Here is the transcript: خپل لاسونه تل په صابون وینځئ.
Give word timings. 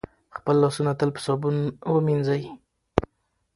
خپل 0.37 0.55
لاسونه 0.63 0.91
تل 0.99 1.09
په 1.15 1.21
صابون 1.25 1.55
وینځئ. 2.05 2.43